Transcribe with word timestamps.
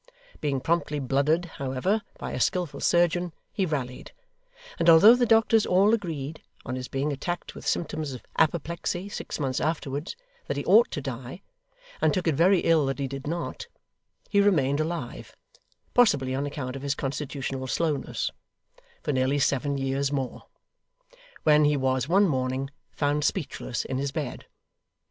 Being 0.39 0.61
promptly 0.61 0.97
blooded, 0.97 1.45
however, 1.45 2.01
by 2.17 2.31
a 2.31 2.39
skilful 2.39 2.79
surgeon, 2.79 3.33
he 3.53 3.67
rallied; 3.67 4.11
and 4.79 4.89
although 4.89 5.13
the 5.15 5.27
doctors 5.27 5.63
all 5.63 5.93
agreed, 5.93 6.41
on 6.65 6.75
his 6.75 6.87
being 6.87 7.13
attacked 7.13 7.53
with 7.53 7.67
symptoms 7.67 8.13
of 8.13 8.23
apoplexy 8.35 9.09
six 9.09 9.39
months 9.39 9.61
afterwards, 9.61 10.15
that 10.47 10.57
he 10.57 10.65
ought 10.65 10.89
to 10.89 11.01
die, 11.01 11.43
and 12.01 12.15
took 12.15 12.25
it 12.27 12.33
very 12.33 12.61
ill 12.61 12.87
that 12.87 12.97
he 12.97 13.07
did 13.07 13.27
not, 13.27 13.67
he 14.27 14.41
remained 14.41 14.79
alive 14.79 15.35
possibly 15.93 16.33
on 16.33 16.47
account 16.47 16.75
of 16.75 16.81
his 16.81 16.95
constitutional 16.95 17.67
slowness 17.67 18.31
for 19.03 19.11
nearly 19.13 19.37
seven 19.37 19.77
years 19.77 20.11
more, 20.11 20.45
when 21.43 21.63
he 21.63 21.77
was 21.77 22.09
one 22.09 22.27
morning 22.27 22.71
found 22.89 23.23
speechless 23.23 23.85
in 23.85 23.99
his 23.99 24.11
bed. 24.11 24.47